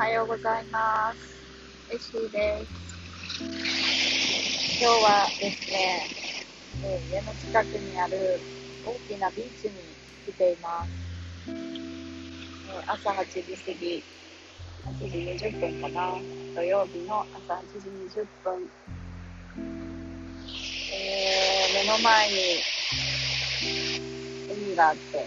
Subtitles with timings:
[0.00, 1.18] はようございます。
[1.94, 3.44] エシーです。
[4.80, 6.06] 今日はですね、
[7.12, 8.40] 家の近くにある
[8.86, 9.74] 大きなビーチに
[10.24, 10.90] 来ています。
[12.86, 14.02] 朝8時過ぎ、
[14.86, 16.14] 8時20分かな、
[16.54, 18.70] 土曜日の朝8時20分。
[20.94, 22.62] えー、目の前に
[24.50, 25.26] 海があって、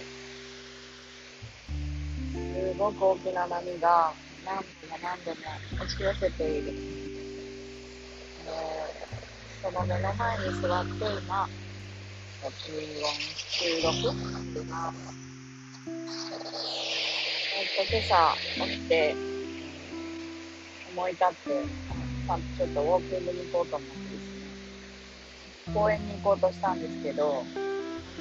[2.33, 4.14] すごく大きな波が
[4.46, 5.38] 何度も何度も
[5.83, 6.74] 押し寄せている。
[8.46, 10.92] えー、その目の前に座って
[11.24, 11.47] 今、
[12.43, 13.07] 録音、
[13.50, 14.98] 収録してます。
[17.56, 18.36] えっと、今朝
[18.68, 19.15] 起きて、
[20.92, 24.23] 思い立って、ちょっとウォーキングに行こうと思ってです
[25.68, 27.46] ね、公園に行こうとしたんですけど、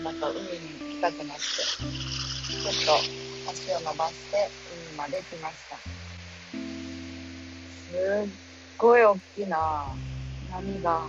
[0.04, 4.48] なんか海に行きたくなって、ちょっと足を伸ばして
[4.88, 6.01] 海まで来ました。
[7.92, 8.30] すっ
[8.78, 9.94] ごい大きな
[10.50, 11.06] 波が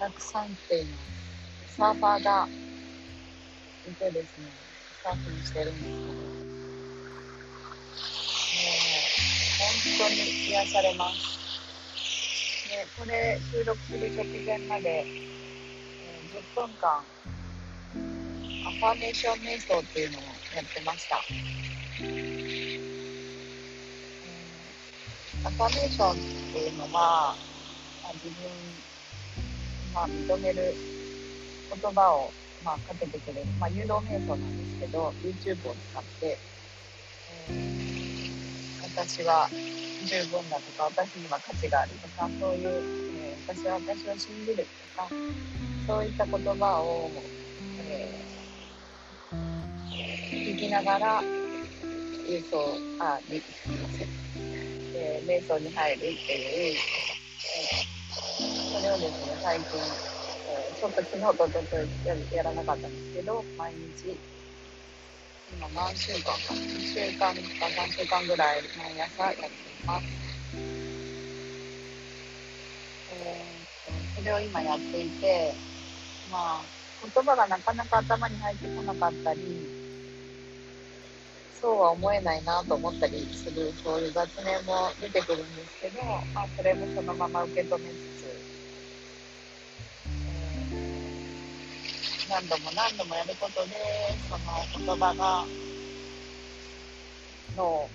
[0.00, 0.98] たくさん来ていま
[1.68, 1.76] す。
[1.76, 2.48] サーファーが
[3.88, 4.50] いてですね、
[5.04, 6.26] サーフィンしてるんですけど、もう
[9.60, 11.36] 本当に癒されます。
[12.68, 16.90] で、これ収録する直前まで、え、10分間、
[18.66, 22.35] アファーメーション瞑想っていうのをやってました。
[25.46, 26.14] アファメーションっ
[26.52, 27.36] ていうのは、
[28.02, 28.50] まあ、自分、
[29.94, 30.74] まあ、認める
[31.70, 32.32] 言葉を、
[32.64, 36.38] まあ、かけてくれる、まあ、誘導瞑想なんですけど、YouTube を使って、
[37.48, 39.48] えー、私は
[40.04, 42.82] 十分だとか、私には価値があるとか、そういう、
[43.22, 44.66] えー、私は私を信じる
[44.96, 45.08] とか、
[45.86, 47.08] そういった言葉を、
[47.88, 52.58] えー、聞きながら、郵送、
[52.98, 54.55] あ、すみません。
[55.26, 56.16] 瞑想に入るっていう、
[56.72, 61.66] えー、それをですね、最近、えー、ちょっと昨日とちょっ
[62.30, 64.16] とやらなかったんですけど、毎日、
[65.52, 69.50] 今何週間か、2週間か3週間ぐらい毎朝やってい
[69.84, 70.04] ます。
[73.12, 75.54] えー、それを今やっていて、
[76.30, 76.62] まあ、
[77.02, 79.85] 言葉がなかなか頭に入ってこなかったり、
[81.60, 86.02] そうは思えないなと思ったりするそういう雑念も出てくるんですけど、
[86.34, 88.26] まあ、それもそのまま受け止めつつ、
[92.28, 93.72] 何度も何度もやることで
[94.28, 95.44] その言葉が
[97.56, 97.88] 脳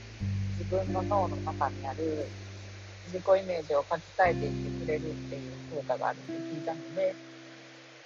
[0.58, 2.28] 自分の脳の中にある
[3.08, 7.14] 自己イメージを書き換えていってくれるっていう効果があるって聞いたので、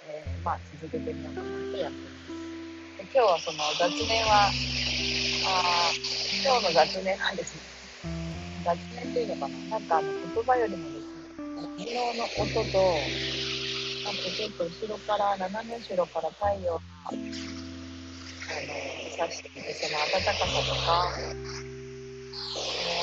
[0.08, 2.26] えー、まあ続けてみようかなとやってます。
[2.96, 4.50] で今日はその雑念は
[5.48, 5.92] あ
[6.42, 7.60] 今日の雑念はですね、
[8.64, 11.12] 雑念っていうのかな、なんかあの言葉よりもですね、
[11.78, 13.00] 昨日の音と、
[14.04, 16.80] あとちょっと後ろから、斜め後ろから太陽が、
[17.10, 21.12] あの、差してきて、その暖かさとか、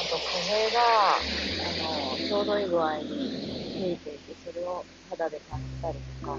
[0.02, 3.32] あと風が、あの、ちょうどいい具合に
[3.80, 6.38] 吹いていて、それを肌で感じたりとか、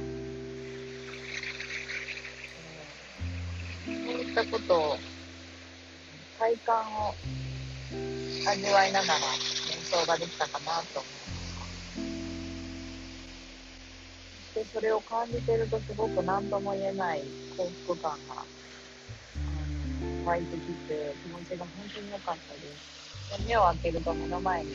[3.87, 4.99] そういったことを、
[6.45, 7.15] 体感を
[8.47, 11.65] 味わいながら瞑想ができたかなと思いま
[14.53, 17.23] すでそれを感じてるとすごく何とも言えない
[17.57, 18.11] 幸福感。
[18.29, 18.45] が、
[20.27, 23.39] 湧いてきて気持ちが本当に良かったです。
[23.43, 24.75] で目を開けると目の前に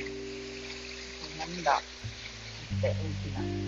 [1.38, 1.82] 波があ
[2.78, 3.59] って大きな。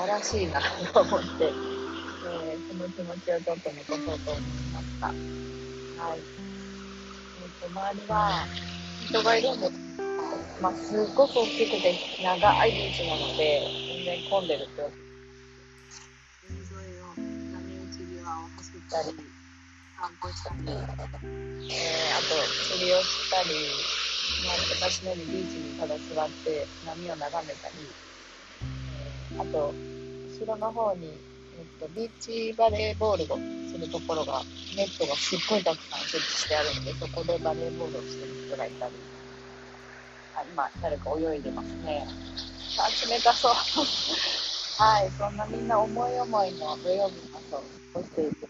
[0.00, 0.62] 晴らしいな
[0.94, 5.06] と思って、えー、その気持ちをちょっと残そうと思いました。
[5.08, 5.16] はい。
[6.16, 8.46] えー、と周りは
[9.04, 9.72] 人がいるんです。
[10.62, 13.60] まあ、すっごく大きくて長いビーチなので、
[13.92, 15.02] 全然混んでるってわけで
[15.92, 16.00] す。
[16.48, 17.12] 海沿いを
[17.52, 19.20] 波打ち際を走ったり、
[20.00, 22.40] 散歩したり、えー、あと
[22.72, 23.52] 釣りをしたり、
[24.48, 27.74] まあ、私のようにビーチにただ座って波を眺めたり、
[29.38, 29.72] あと、
[30.40, 31.12] 後ろの方に、
[31.58, 33.36] えっと、ビーチバレーボールを
[33.70, 34.40] するところが、
[34.74, 38.92] ネットがすっごいたくさん設置してあるんで、そこでバレーボールをしてる人がいたり、
[40.34, 42.06] あ今、誰か泳いでますね。
[42.78, 43.52] あ、冷たそう。
[44.80, 48.48] はい、そんなみんな思い思いの土曜日の朝を過ごしていて、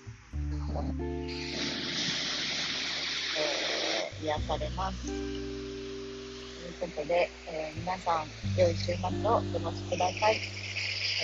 [3.36, 5.06] えー、癒されます。
[5.06, 8.26] ということで、えー、皆さん、
[8.56, 10.38] 良い週末をお過ごしください。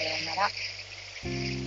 [0.02, 1.65] ようなら。